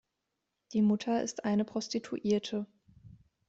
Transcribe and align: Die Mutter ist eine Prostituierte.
Die 0.73 0.81
Mutter 0.81 1.21
ist 1.21 1.45
eine 1.45 1.63
Prostituierte. 1.63 2.65